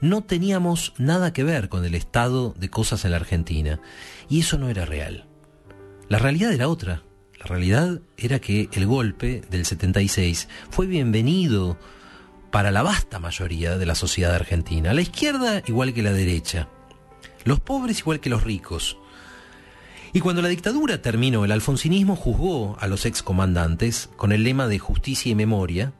no 0.00 0.24
teníamos 0.24 0.94
nada 0.98 1.32
que 1.32 1.44
ver 1.44 1.68
con 1.68 1.84
el 1.84 1.94
estado 1.94 2.54
de 2.58 2.70
cosas 2.70 3.04
en 3.04 3.12
la 3.12 3.18
Argentina. 3.18 3.80
Y 4.28 4.40
eso 4.40 4.58
no 4.58 4.68
era 4.68 4.84
real. 4.84 5.26
La 6.08 6.18
realidad 6.18 6.52
era 6.52 6.68
otra. 6.68 7.02
La 7.42 7.48
realidad 7.48 8.00
era 8.16 8.38
que 8.38 8.68
el 8.72 8.86
golpe 8.86 9.42
del 9.50 9.66
76 9.66 10.48
fue 10.70 10.86
bienvenido 10.86 11.76
para 12.52 12.70
la 12.70 12.82
vasta 12.82 13.18
mayoría 13.18 13.76
de 13.78 13.84
la 13.84 13.96
sociedad 13.96 14.32
argentina, 14.32 14.94
la 14.94 15.00
izquierda 15.00 15.60
igual 15.66 15.92
que 15.92 16.04
la 16.04 16.12
derecha, 16.12 16.68
los 17.44 17.58
pobres 17.58 17.98
igual 17.98 18.20
que 18.20 18.30
los 18.30 18.44
ricos. 18.44 18.96
Y 20.12 20.20
cuando 20.20 20.40
la 20.40 20.50
dictadura 20.50 21.02
terminó, 21.02 21.44
el 21.44 21.50
alfonsinismo 21.50 22.14
juzgó 22.14 22.76
a 22.78 22.86
los 22.86 23.06
excomandantes 23.06 24.08
con 24.16 24.30
el 24.30 24.44
lema 24.44 24.68
de 24.68 24.78
justicia 24.78 25.32
y 25.32 25.34
memoria, 25.34 25.92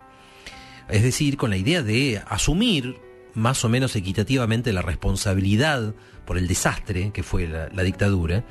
es 0.88 1.02
decir, 1.02 1.36
con 1.36 1.50
la 1.50 1.56
idea 1.56 1.82
de 1.82 2.22
asumir 2.28 3.00
más 3.34 3.64
o 3.64 3.68
menos 3.68 3.96
equitativamente 3.96 4.72
la 4.72 4.82
responsabilidad 4.82 5.92
por 6.24 6.38
el 6.38 6.46
desastre 6.46 7.10
que 7.12 7.24
fue 7.24 7.48
la, 7.48 7.68
la 7.70 7.82
dictadura, 7.82 8.44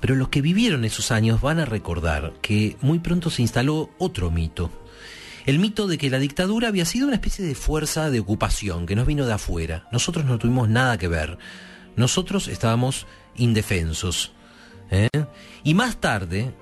pero 0.00 0.14
los 0.14 0.28
que 0.28 0.42
vivieron 0.42 0.84
esos 0.84 1.10
años 1.10 1.40
van 1.40 1.58
a 1.58 1.64
recordar 1.64 2.34
que 2.40 2.76
muy 2.80 2.98
pronto 2.98 3.30
se 3.30 3.42
instaló 3.42 3.90
otro 3.98 4.30
mito. 4.30 4.70
El 5.46 5.58
mito 5.58 5.86
de 5.86 5.96
que 5.96 6.10
la 6.10 6.18
dictadura 6.18 6.68
había 6.68 6.84
sido 6.84 7.06
una 7.06 7.16
especie 7.16 7.44
de 7.44 7.54
fuerza 7.54 8.10
de 8.10 8.20
ocupación 8.20 8.84
que 8.84 8.94
nos 8.94 9.06
vino 9.06 9.24
de 9.24 9.32
afuera. 9.32 9.88
Nosotros 9.90 10.26
no 10.26 10.38
tuvimos 10.38 10.68
nada 10.68 10.98
que 10.98 11.08
ver. 11.08 11.38
Nosotros 11.96 12.48
estábamos 12.48 13.06
indefensos. 13.36 14.32
¿eh? 14.90 15.08
Y 15.64 15.74
más 15.74 15.96
tarde, 15.96 16.52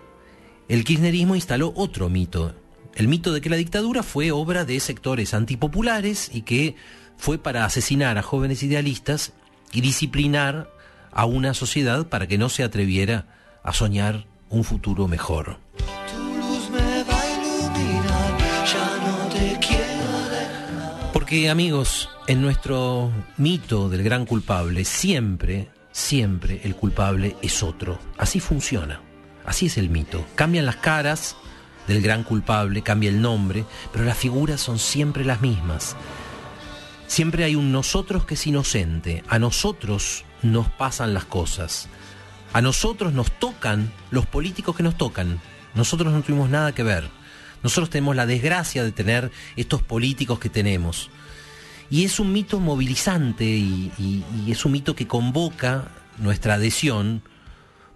el 0.69 0.85
kirchnerismo 0.85 1.35
instaló 1.35 1.73
otro 1.75 2.09
mito. 2.09 2.55
El 2.95 3.09
mito 3.09 3.33
de 3.33 3.40
que 3.40 3.50
la 3.50 3.57
dictadura 3.57 4.02
fue 4.02 4.31
obra 4.31 4.64
de 4.64 4.78
sectores 4.81 5.35
antipopulares 5.35 6.31
y 6.33 6.43
que 6.43 6.76
fue 7.16 7.38
para 7.38 7.64
asesinar 7.64 8.19
a 8.19 8.23
jóvenes 8.23 8.62
idealistas 8.62 9.33
y 9.73 9.81
disciplinar 9.81 10.71
a 11.16 11.25
una 11.25 11.54
sociedad 11.54 12.08
para 12.08 12.26
que 12.26 12.37
no 12.37 12.50
se 12.50 12.62
atreviera 12.62 13.25
a 13.62 13.73
soñar 13.73 14.26
un 14.50 14.64
futuro 14.64 15.08
mejor. 15.08 15.58
Porque 21.14 21.49
amigos, 21.49 22.11
en 22.26 22.42
nuestro 22.42 23.11
mito 23.38 23.88
del 23.88 24.02
gran 24.02 24.26
culpable, 24.26 24.85
siempre, 24.85 25.70
siempre 25.90 26.61
el 26.64 26.76
culpable 26.76 27.35
es 27.40 27.62
otro. 27.62 27.99
Así 28.18 28.38
funciona. 28.38 29.00
Así 29.46 29.66
es 29.66 29.78
el 29.78 29.88
mito. 29.88 30.23
Cambian 30.35 30.66
las 30.66 30.76
caras 30.76 31.35
del 31.88 32.02
gran 32.02 32.25
culpable, 32.25 32.82
cambia 32.82 33.08
el 33.08 33.23
nombre, 33.23 33.64
pero 33.90 34.04
las 34.04 34.18
figuras 34.18 34.61
son 34.61 34.78
siempre 34.78 35.25
las 35.25 35.40
mismas. 35.40 35.96
Siempre 37.06 37.44
hay 37.44 37.54
un 37.54 37.73
nosotros 37.73 38.26
que 38.26 38.35
es 38.35 38.46
inocente. 38.46 39.25
A 39.28 39.38
nosotros 39.38 40.25
nos 40.43 40.69
pasan 40.69 41.14
las 41.14 41.25
cosas. 41.25 41.88
A 42.52 42.61
nosotros 42.62 43.12
nos 43.12 43.31
tocan 43.33 43.93
los 44.11 44.26
políticos 44.26 44.76
que 44.76 44.83
nos 44.83 44.97
tocan. 44.97 45.40
Nosotros 45.75 46.12
no 46.12 46.23
tuvimos 46.23 46.49
nada 46.49 46.73
que 46.73 46.83
ver. 46.83 47.09
Nosotros 47.62 47.90
tenemos 47.90 48.16
la 48.16 48.26
desgracia 48.26 48.85
de 48.85 48.93
tener 48.93 49.31
estos 49.57 49.83
políticos 49.83 50.38
que 50.38 50.49
tenemos. 50.49 51.11
Y 51.90 52.05
es 52.05 52.19
un 52.19 52.33
mito 52.33 52.61
movilizante 52.61 53.45
y, 53.45 54.25
es 54.49 54.64
un 54.64 54.73
mito 54.73 54.97
que 54.97 55.07
convoca 55.07 55.90
nuestra 56.19 56.55
adhesión 56.55 57.23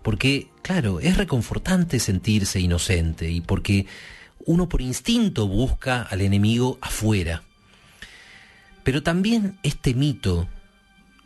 porque, 0.02 0.48
claro, 0.62 1.00
es 1.00 1.16
reconfortante 1.16 1.98
sentirse 1.98 2.60
inocente 2.60 3.30
y 3.30 3.40
porque 3.40 3.86
uno 4.46 4.68
por 4.68 4.80
instinto 4.80 5.46
busca 5.46 6.02
al 6.02 6.20
enemigo 6.20 6.78
afuera. 6.80 7.42
Pero 8.82 9.02
también 9.02 9.58
este 9.62 9.94
mito 9.94 10.48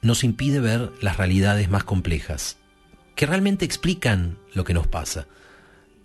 nos 0.05 0.23
impide 0.23 0.61
ver 0.61 0.93
las 1.01 1.17
realidades 1.17 1.71
más 1.71 1.83
complejas, 1.83 2.59
que 3.17 3.27
realmente 3.27 3.65
explican 3.65 4.37
lo 4.53 4.63
que 4.65 4.75
nos 4.75 4.87
pasa. 4.87 5.27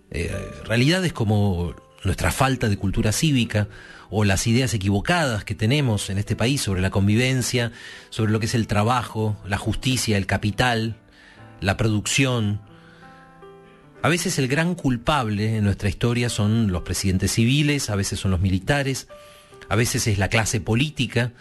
Eh, 0.10 0.34
realidades 0.66 1.14
como 1.14 1.76
nuestra 2.04 2.32
falta 2.32 2.70
de 2.70 2.78
cultura 2.78 3.12
cívica 3.12 3.68
o 4.10 4.24
las 4.24 4.48
ideas 4.48 4.74
equivocadas 4.74 5.44
que 5.44 5.54
tenemos 5.54 6.10
en 6.10 6.18
este 6.18 6.36
país 6.36 6.62
sobre 6.62 6.82
la 6.82 6.90
convivencia, 6.90 7.74
sobre 8.10 8.32
lo 8.32 8.40
que 8.40 8.46
es 8.46 8.56
el 8.56 8.68
trabajo, 8.68 9.38
la 9.46 9.58
justicia, 9.58 10.18
el 10.18 10.26
capital, 10.26 10.96
la 11.60 11.76
producción. 11.76 12.62
A 14.02 14.08
veces 14.08 14.40
el 14.40 14.48
gran 14.48 14.76
culpable 14.76 15.58
en 15.58 15.66
nuestra 15.66 15.90
historia 15.90 16.30
son 16.30 16.72
los 16.72 16.84
presidentes 16.84 17.34
civiles, 17.34 17.90
a 17.90 17.98
veces 17.98 18.18
son 18.18 18.32
los 18.32 18.40
militares, 18.40 19.10
a 19.68 19.76
veces 19.76 20.08
es 20.08 20.18
la 20.18 20.30
clase 20.30 20.62
política, 20.62 21.34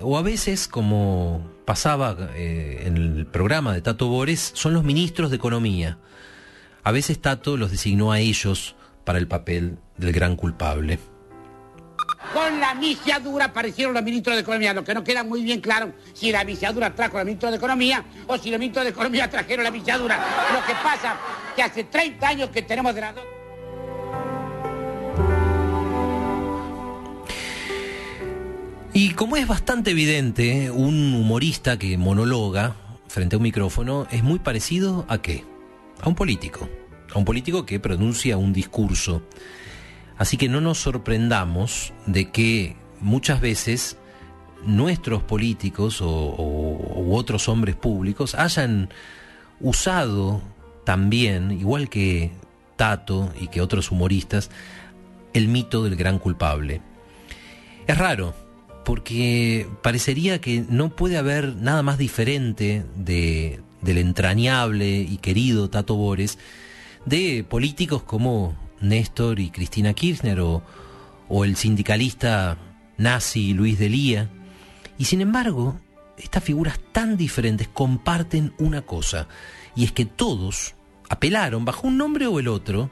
o 0.00 0.18
a 0.18 0.22
veces, 0.22 0.68
como 0.68 1.50
pasaba 1.64 2.16
eh, 2.34 2.84
en 2.86 2.96
el 2.96 3.26
programa 3.26 3.72
de 3.74 3.82
Tato 3.82 4.08
Bores, 4.08 4.52
son 4.54 4.74
los 4.74 4.84
ministros 4.84 5.30
de 5.30 5.36
Economía. 5.36 5.98
A 6.84 6.92
veces 6.92 7.20
Tato 7.20 7.56
los 7.56 7.70
designó 7.70 8.12
a 8.12 8.20
ellos 8.20 8.76
para 9.04 9.18
el 9.18 9.28
papel 9.28 9.78
del 9.96 10.12
gran 10.12 10.36
culpable. 10.36 10.98
Con 12.32 12.60
la 12.60 12.74
misiadura 12.74 13.46
aparecieron 13.46 13.94
los 13.94 14.02
ministros 14.02 14.36
de 14.36 14.42
Economía, 14.42 14.74
lo 14.74 14.84
que 14.84 14.94
no 14.94 15.02
queda 15.02 15.24
muy 15.24 15.42
bien 15.42 15.60
claro 15.60 15.92
si 16.12 16.30
la 16.30 16.44
misiadura 16.44 16.94
trajo 16.94 17.18
al 17.18 17.24
ministro 17.24 17.50
de 17.50 17.56
Economía 17.56 18.04
o 18.26 18.36
si 18.36 18.50
los 18.50 18.58
ministros 18.58 18.84
de 18.84 18.90
Economía 18.90 19.30
trajeron 19.30 19.64
la 19.64 19.70
misiadura. 19.70 20.18
Lo 20.52 20.64
que 20.66 20.74
pasa 20.82 21.16
que 21.56 21.62
hace 21.62 21.84
30 21.84 22.28
años 22.28 22.50
que 22.50 22.62
tenemos 22.62 22.94
de 22.94 23.00
las 23.00 23.14
dos... 23.14 23.24
Y 29.00 29.10
como 29.10 29.36
es 29.36 29.46
bastante 29.46 29.92
evidente, 29.92 30.72
un 30.72 31.14
humorista 31.14 31.78
que 31.78 31.96
monologa 31.96 32.74
frente 33.06 33.36
a 33.36 33.38
un 33.38 33.44
micrófono 33.44 34.08
es 34.10 34.24
muy 34.24 34.40
parecido 34.40 35.06
a 35.08 35.22
qué? 35.22 35.44
A 36.00 36.08
un 36.08 36.16
político. 36.16 36.68
A 37.14 37.18
un 37.18 37.24
político 37.24 37.64
que 37.64 37.78
pronuncia 37.78 38.36
un 38.36 38.52
discurso. 38.52 39.22
Así 40.16 40.36
que 40.36 40.48
no 40.48 40.60
nos 40.60 40.78
sorprendamos 40.78 41.92
de 42.06 42.32
que 42.32 42.74
muchas 42.98 43.40
veces 43.40 43.96
nuestros 44.66 45.22
políticos 45.22 46.00
o, 46.02 46.34
u 46.96 47.14
otros 47.14 47.48
hombres 47.48 47.76
públicos 47.76 48.34
hayan 48.34 48.88
usado 49.60 50.42
también, 50.82 51.52
igual 51.52 51.88
que 51.88 52.32
Tato 52.74 53.32
y 53.40 53.46
que 53.46 53.60
otros 53.60 53.92
humoristas, 53.92 54.50
el 55.34 55.46
mito 55.46 55.84
del 55.84 55.94
gran 55.94 56.18
culpable. 56.18 56.82
Es 57.86 57.96
raro, 57.96 58.47
porque 58.88 59.68
parecería 59.82 60.40
que 60.40 60.64
no 60.66 60.88
puede 60.88 61.18
haber 61.18 61.54
nada 61.56 61.82
más 61.82 61.98
diferente 61.98 62.86
de, 62.96 63.60
del 63.82 63.98
entrañable 63.98 65.00
y 65.00 65.18
querido 65.18 65.68
Tato 65.68 65.94
Bores 65.94 66.38
de 67.04 67.44
políticos 67.46 68.02
como 68.02 68.56
Néstor 68.80 69.40
y 69.40 69.50
Cristina 69.50 69.92
Kirchner 69.92 70.40
o, 70.40 70.62
el 71.44 71.56
sindicalista 71.56 72.56
nazi 72.96 73.52
Luis 73.52 73.78
Delía. 73.78 74.30
Y 74.96 75.04
sin 75.04 75.20
embargo, 75.20 75.78
estas 76.16 76.42
figuras 76.42 76.80
tan 76.90 77.18
diferentes 77.18 77.68
comparten 77.68 78.54
una 78.56 78.80
cosa, 78.80 79.28
y 79.76 79.84
es 79.84 79.92
que 79.92 80.06
todos 80.06 80.76
apelaron 81.10 81.66
bajo 81.66 81.86
un 81.88 81.98
nombre 81.98 82.26
o 82.26 82.38
el 82.38 82.48
otro, 82.48 82.88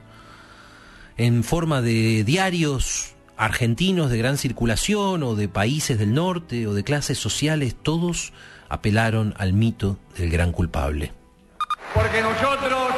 en 1.16 1.42
forma 1.42 1.80
de 1.80 2.22
diarios 2.22 3.15
argentinos 3.36 4.10
de 4.10 4.18
gran 4.18 4.38
circulación 4.38 5.22
o 5.22 5.34
de 5.34 5.48
países 5.48 5.98
del 5.98 6.14
norte 6.14 6.66
o 6.66 6.74
de 6.74 6.84
clases 6.84 7.18
sociales, 7.18 7.76
todos 7.80 8.32
apelaron 8.68 9.34
al 9.38 9.52
mito 9.52 9.98
del 10.16 10.30
gran 10.30 10.52
culpable. 10.52 11.12
Porque 11.94 12.20
nosotros 12.20 12.90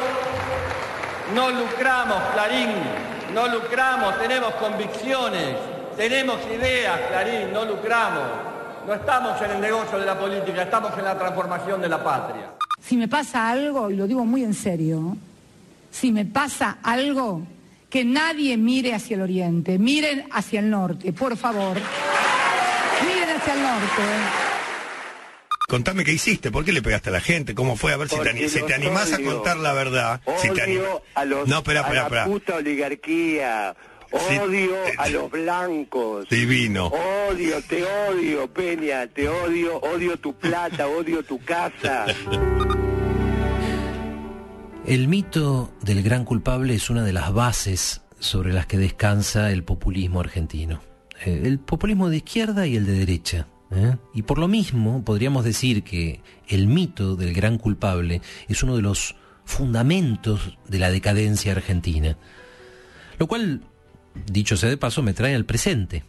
no 1.35 1.49
lucramos, 1.51 2.21
Clarín, 2.33 2.69
no 3.33 3.47
lucramos, 3.47 4.17
tenemos 4.19 4.53
convicciones, 4.55 5.55
tenemos 5.95 6.37
ideas, 6.47 6.99
Clarín, 7.09 7.53
no 7.53 7.65
lucramos. 7.65 8.23
No 8.87 8.93
estamos 8.95 9.39
en 9.41 9.51
el 9.51 9.61
negocio 9.61 9.99
de 9.99 10.05
la 10.05 10.17
política, 10.17 10.63
estamos 10.63 10.97
en 10.97 11.03
la 11.03 11.17
transformación 11.17 11.81
de 11.81 11.89
la 11.89 12.03
patria. 12.03 12.53
Si 12.81 12.97
me 12.97 13.07
pasa 13.07 13.49
algo, 13.49 13.91
y 13.91 13.95
lo 13.95 14.07
digo 14.07 14.25
muy 14.25 14.43
en 14.43 14.53
serio, 14.53 15.15
si 15.91 16.11
me 16.11 16.25
pasa 16.25 16.79
algo, 16.81 17.43
que 17.89 18.05
nadie 18.05 18.57
mire 18.57 18.93
hacia 18.93 19.15
el 19.15 19.21
oriente, 19.21 19.79
miren 19.79 20.25
hacia 20.31 20.59
el 20.59 20.69
norte, 20.69 21.11
por 21.13 21.35
favor. 21.37 21.77
Miren 23.05 23.37
hacia 23.37 23.53
el 23.53 23.61
norte. 23.61 24.03
Contame 25.67 26.03
qué 26.03 26.11
hiciste, 26.13 26.51
por 26.51 26.65
qué 26.65 26.73
le 26.73 26.81
pegaste 26.81 27.09
a 27.09 27.13
la 27.13 27.21
gente, 27.21 27.53
cómo 27.53 27.75
fue, 27.75 27.93
a 27.93 27.97
ver 27.97 28.09
si 28.09 28.17
te, 28.17 28.73
animás 28.73 29.13
a 29.13 29.21
contar 29.21 29.57
la 29.57 29.73
verdad. 29.73 30.21
Odio 30.25 31.03
a 31.13 31.25
los, 31.25 31.47
no, 31.47 31.59
espera, 31.59 31.81
espera, 31.81 32.05
a 32.05 32.09
la 32.09 32.25
puta 32.25 32.55
oligarquía. 32.55 33.75
Odio 34.11 34.75
a 34.97 35.09
los 35.09 35.29
blancos. 35.29 36.27
Divino. 36.29 36.87
Odio, 36.87 37.61
te 37.61 37.83
odio, 37.83 38.51
Peña, 38.51 39.05
te 39.05 39.29
odio, 39.29 39.77
odio 39.77 40.17
tu 40.17 40.33
plata, 40.33 40.87
odio 40.87 41.21
tu 41.21 41.39
casa. 41.43 42.07
El 44.85 45.07
mito 45.07 45.73
del 45.81 46.01
gran 46.01 46.25
culpable 46.25 46.73
es 46.73 46.89
una 46.89 47.03
de 47.03 47.13
las 47.13 47.33
bases 47.33 48.01
sobre 48.19 48.53
las 48.53 48.65
que 48.65 48.77
descansa 48.77 49.51
el 49.51 49.63
populismo 49.63 50.19
argentino. 50.19 50.81
Eh, 51.25 51.41
el 51.45 51.59
populismo 51.59 52.09
de 52.09 52.17
izquierda 52.17 52.65
y 52.65 52.75
el 52.75 52.85
de 52.85 52.93
derecha. 52.93 53.47
¿eh? 53.71 53.97
Y 54.13 54.23
por 54.23 54.39
lo 54.39 54.47
mismo 54.47 55.03
podríamos 55.03 55.43
decir 55.43 55.83
que 55.83 56.21
el 56.47 56.67
mito 56.67 57.15
del 57.15 57.33
gran 57.33 57.57
culpable 57.57 58.21
es 58.47 58.63
uno 58.63 58.75
de 58.75 58.81
los 58.81 59.15
fundamentos 59.45 60.57
de 60.67 60.79
la 60.79 60.91
decadencia 60.91 61.51
argentina. 61.51 62.17
Lo 63.17 63.27
cual, 63.27 63.61
dicho 64.31 64.57
sea 64.57 64.69
de 64.69 64.77
paso, 64.77 65.03
me 65.03 65.13
trae 65.13 65.35
al 65.35 65.45
presente, 65.45 66.03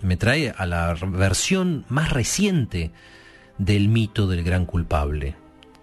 me 0.00 0.16
trae 0.16 0.54
a 0.56 0.66
la 0.66 0.94
versión 0.94 1.84
más 1.88 2.12
reciente 2.12 2.92
del 3.58 3.88
mito 3.88 4.26
del 4.26 4.42
gran 4.42 4.66
culpable, 4.66 5.36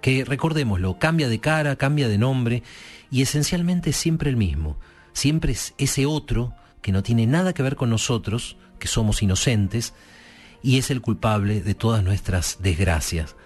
que 0.04 0.26
recordémoslo, 0.26 1.00
cambia 1.00 1.30
de 1.30 1.40
cara, 1.40 1.78
cambia 1.78 2.10
de 2.10 2.18
nombre 2.18 2.62
y 3.10 3.22
esencialmente 3.22 3.92
es 3.92 3.96
siempre 3.96 4.30
el 4.30 4.36
mismo, 4.36 4.78
siempre 5.14 5.54
es 5.54 5.74
ese 5.78 6.06
otro 6.06 6.54
que 6.82 6.92
no 6.92 7.04
tiene 7.04 7.26
nada 7.26 7.54
que 7.54 7.64
ver 7.64 7.78
con 7.78 7.90
nosotros, 7.90 8.58
que 8.80 8.90
somos 8.90 9.24
inocentes, 9.24 9.94
y 10.62 10.78
es 10.78 10.92
el 10.92 11.00
culpable 11.00 11.62
de 11.62 11.74
todas 11.74 12.04
nuestras 12.04 12.58
desgracias. 12.62 13.38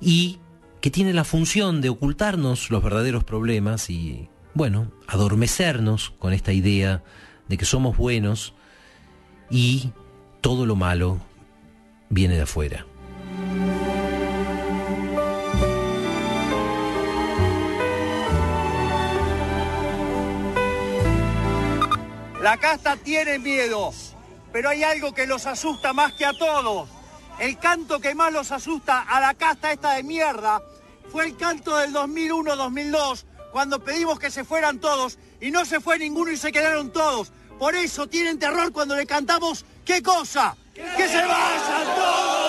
Y 0.00 0.38
que 0.80 0.92
tiene 0.92 1.12
la 1.12 1.24
función 1.24 1.80
de 1.80 1.88
ocultarnos 1.88 2.70
los 2.70 2.80
verdaderos 2.80 3.24
problemas 3.24 3.90
y, 3.90 4.28
bueno, 4.54 4.92
adormecernos 5.08 6.10
con 6.20 6.32
esta 6.32 6.52
idea 6.52 7.02
de 7.48 7.56
que 7.58 7.64
somos 7.64 7.96
buenos 7.96 8.54
y 9.50 9.90
todo 10.40 10.64
lo 10.64 10.76
malo 10.76 11.20
viene 12.08 12.36
de 12.36 12.42
afuera. 12.42 12.86
La 22.56 22.62
casta 22.62 22.96
tiene 22.96 23.38
miedo 23.38 23.92
pero 24.50 24.70
hay 24.70 24.82
algo 24.82 25.12
que 25.12 25.26
los 25.26 25.44
asusta 25.44 25.92
más 25.92 26.14
que 26.14 26.24
a 26.24 26.32
todos. 26.32 26.88
El 27.38 27.58
canto 27.58 28.00
que 28.00 28.14
más 28.14 28.32
los 28.32 28.50
asusta 28.50 29.02
a 29.02 29.20
la 29.20 29.34
casta 29.34 29.72
esta 29.72 29.92
de 29.92 30.02
mierda 30.02 30.62
fue 31.12 31.26
el 31.26 31.36
canto 31.36 31.76
del 31.76 31.92
2001-2002, 31.92 33.24
cuando 33.52 33.84
pedimos 33.84 34.18
que 34.18 34.30
se 34.30 34.42
fueran 34.42 34.78
todos 34.78 35.18
y 35.38 35.50
no 35.50 35.66
se 35.66 35.80
fue 35.80 35.98
ninguno 35.98 36.30
y 36.30 36.38
se 36.38 36.50
quedaron 36.50 36.90
todos. 36.90 37.30
Por 37.58 37.76
eso 37.76 38.06
tienen 38.06 38.38
terror 38.38 38.72
cuando 38.72 38.96
le 38.96 39.04
cantamos 39.04 39.66
¿qué 39.84 40.02
cosa? 40.02 40.56
¡Que 40.72 41.08
se 41.08 41.26
vayan 41.26 41.94
todos! 41.94 42.45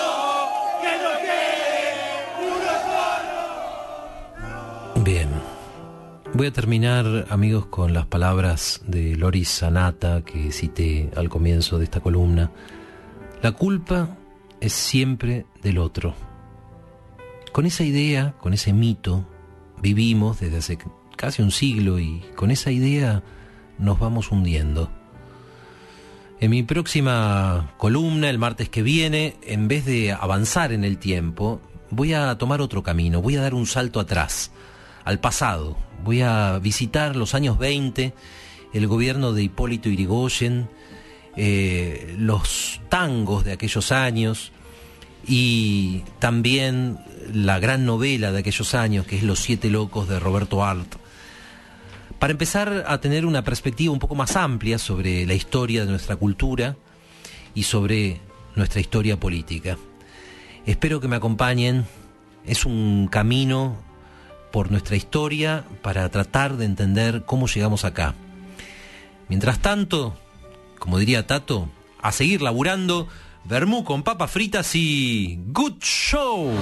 Voy 6.38 6.46
a 6.46 6.52
terminar, 6.52 7.26
amigos, 7.30 7.66
con 7.66 7.92
las 7.92 8.06
palabras 8.06 8.82
de 8.86 9.16
Loris 9.16 9.48
Sanata 9.48 10.22
que 10.24 10.52
cité 10.52 11.10
al 11.16 11.28
comienzo 11.28 11.78
de 11.78 11.84
esta 11.84 11.98
columna. 11.98 12.52
La 13.42 13.50
culpa 13.50 14.16
es 14.60 14.72
siempre 14.72 15.46
del 15.64 15.78
otro. 15.78 16.14
Con 17.50 17.66
esa 17.66 17.82
idea, 17.82 18.36
con 18.38 18.52
ese 18.52 18.72
mito, 18.72 19.26
vivimos 19.82 20.38
desde 20.38 20.58
hace 20.58 20.78
casi 21.16 21.42
un 21.42 21.50
siglo 21.50 21.98
y 21.98 22.22
con 22.36 22.52
esa 22.52 22.70
idea 22.70 23.24
nos 23.80 23.98
vamos 23.98 24.30
hundiendo. 24.30 24.92
En 26.38 26.52
mi 26.52 26.62
próxima 26.62 27.74
columna, 27.78 28.30
el 28.30 28.38
martes 28.38 28.68
que 28.68 28.84
viene, 28.84 29.38
en 29.42 29.66
vez 29.66 29.84
de 29.84 30.12
avanzar 30.12 30.70
en 30.70 30.84
el 30.84 30.98
tiempo, 30.98 31.60
voy 31.90 32.14
a 32.14 32.38
tomar 32.38 32.60
otro 32.60 32.84
camino, 32.84 33.22
voy 33.22 33.34
a 33.34 33.40
dar 33.40 33.54
un 33.54 33.66
salto 33.66 33.98
atrás, 33.98 34.52
al 35.08 35.20
pasado. 35.20 35.74
Voy 36.04 36.20
a 36.20 36.58
visitar 36.58 37.16
los 37.16 37.34
años 37.34 37.56
20, 37.56 38.12
el 38.74 38.86
gobierno 38.86 39.32
de 39.32 39.42
Hipólito 39.42 39.88
Irigoyen, 39.88 40.68
eh, 41.34 42.14
los 42.18 42.82
tangos 42.90 43.42
de 43.42 43.52
aquellos 43.52 43.90
años 43.90 44.52
y 45.26 46.02
también 46.18 46.98
la 47.32 47.58
gran 47.58 47.86
novela 47.86 48.32
de 48.32 48.40
aquellos 48.40 48.74
años, 48.74 49.06
que 49.06 49.16
es 49.16 49.22
Los 49.22 49.38
Siete 49.38 49.70
Locos 49.70 50.08
de 50.08 50.20
Roberto 50.20 50.62
Art 50.62 50.96
para 52.18 52.32
empezar 52.32 52.84
a 52.86 53.00
tener 53.00 53.24
una 53.24 53.44
perspectiva 53.44 53.92
un 53.92 53.98
poco 53.98 54.14
más 54.14 54.36
amplia 54.36 54.76
sobre 54.76 55.24
la 55.24 55.34
historia 55.34 55.84
de 55.86 55.90
nuestra 55.90 56.16
cultura 56.16 56.76
y 57.54 57.62
sobre 57.62 58.20
nuestra 58.56 58.80
historia 58.80 59.18
política. 59.18 59.78
Espero 60.66 61.00
que 61.00 61.08
me 61.08 61.16
acompañen. 61.16 61.86
Es 62.44 62.66
un 62.66 63.08
camino 63.08 63.87
por 64.50 64.70
nuestra 64.70 64.96
historia 64.96 65.64
para 65.82 66.08
tratar 66.08 66.56
de 66.56 66.64
entender 66.64 67.24
cómo 67.24 67.46
llegamos 67.46 67.84
acá. 67.84 68.14
Mientras 69.28 69.58
tanto, 69.58 70.16
como 70.78 70.98
diría 70.98 71.26
Tato, 71.26 71.68
a 72.00 72.12
seguir 72.12 72.42
laburando, 72.42 73.08
vermú 73.44 73.84
con 73.84 74.02
papas 74.02 74.30
fritas 74.30 74.74
y 74.74 75.38
good 75.48 75.78
show. 75.80 76.52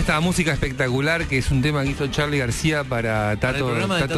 Esta 0.00 0.18
música 0.20 0.52
espectacular, 0.52 1.26
que 1.26 1.36
es 1.36 1.50
un 1.50 1.60
tema 1.60 1.82
que 1.82 1.90
hizo 1.90 2.06
Charlie 2.06 2.38
García 2.38 2.84
para 2.84 3.36
Tato, 3.36 3.70
para, 3.86 4.08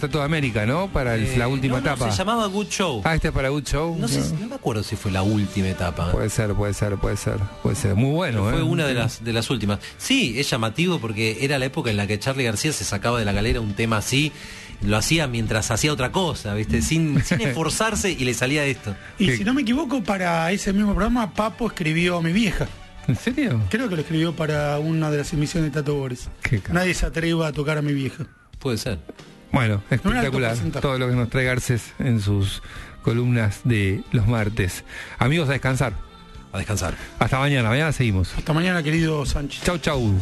Tato, 0.00 0.22
América, 0.22 0.64
¿no? 0.64 0.88
Para 0.88 1.16
eh, 1.16 1.34
la 1.36 1.48
última 1.48 1.78
etapa. 1.78 2.08
se 2.10 2.16
llamaba 2.16 2.46
Good 2.46 2.68
Show. 2.68 3.02
Ah, 3.04 3.16
este 3.16 3.28
es 3.28 3.34
para 3.34 3.48
Good 3.48 3.64
Show. 3.64 3.96
No, 3.98 4.06
sé, 4.06 4.22
no 4.40 4.46
me 4.46 4.54
acuerdo 4.54 4.84
si 4.84 4.94
fue 4.94 5.10
la 5.10 5.22
última 5.24 5.68
etapa. 5.68 6.12
Puede 6.12 6.30
ser, 6.30 6.54
puede 6.54 6.72
ser, 6.72 6.96
puede 6.98 7.16
ser. 7.16 7.38
Puede 7.64 7.74
ser. 7.74 7.96
Muy 7.96 8.12
bueno, 8.12 8.48
Fue 8.48 8.60
¿eh? 8.60 8.62
una 8.62 8.86
de 8.86 8.94
las, 8.94 9.24
de 9.24 9.32
las 9.32 9.50
últimas. 9.50 9.80
Sí, 9.98 10.38
es 10.38 10.48
llamativo 10.48 11.00
porque 11.00 11.38
era 11.40 11.58
la 11.58 11.64
época 11.64 11.90
en 11.90 11.96
la 11.96 12.06
que 12.06 12.16
Charlie 12.20 12.44
García 12.44 12.72
se 12.72 12.84
sacaba 12.84 13.18
de 13.18 13.24
la 13.24 13.32
galera 13.32 13.60
un 13.60 13.74
tema 13.74 13.96
así 13.96 14.32
lo 14.82 14.96
hacía 14.96 15.26
mientras 15.26 15.70
hacía 15.70 15.92
otra 15.92 16.12
cosa, 16.12 16.54
¿viste? 16.54 16.82
Sin, 16.82 17.24
sin 17.24 17.40
esforzarse 17.42 18.10
y 18.12 18.24
le 18.24 18.34
salía 18.34 18.64
esto. 18.66 18.94
Y 19.18 19.30
si 19.30 19.42
no 19.42 19.54
me 19.54 19.62
equivoco, 19.62 20.02
para 20.02 20.50
ese 20.52 20.72
mismo 20.72 20.92
programa, 20.92 21.32
Papo 21.32 21.68
escribió 21.68 22.18
a 22.18 22.22
mi 22.22 22.32
vieja. 22.32 22.68
¿En 23.06 23.16
serio? 23.16 23.60
Creo 23.70 23.88
que 23.88 23.96
lo 23.96 24.02
escribió 24.02 24.34
para 24.34 24.78
una 24.78 25.10
de 25.10 25.18
las 25.18 25.32
emisiones 25.32 25.72
de 25.72 25.80
Tato 25.80 25.94
Bores. 25.94 26.28
Nadie 26.70 26.94
se 26.94 27.06
atreva 27.06 27.48
a 27.48 27.52
tocar 27.52 27.78
a 27.78 27.82
mi 27.82 27.92
vieja. 27.92 28.26
Puede 28.58 28.78
ser. 28.78 28.98
Bueno, 29.52 29.82
espectacular. 29.90 30.56
Todo 30.80 30.98
lo 30.98 31.08
que 31.08 31.14
nos 31.14 31.30
trae 31.30 31.44
Garces 31.44 31.92
en 31.98 32.20
sus 32.20 32.62
columnas 33.02 33.60
de 33.64 34.02
los 34.10 34.26
martes. 34.26 34.84
Amigos, 35.18 35.48
a 35.48 35.52
descansar. 35.52 35.92
A 36.52 36.58
descansar. 36.58 36.94
Hasta 37.18 37.38
mañana, 37.38 37.68
mañana 37.68 37.92
seguimos. 37.92 38.32
Hasta 38.36 38.52
mañana, 38.52 38.82
querido 38.82 39.24
Sánchez. 39.26 39.62
Chau, 39.64 39.78
chau. 39.78 40.20